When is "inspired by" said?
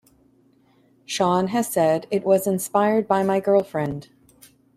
2.47-3.21